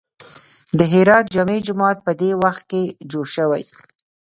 د 0.77 0.79
هرات 0.93 1.25
جامع 1.33 1.57
جومات 1.67 1.97
په 2.05 2.11
دې 2.21 2.31
وخت 2.43 2.63
کې 2.71 2.81
جوړ 3.11 3.25
شوی. 3.35 3.63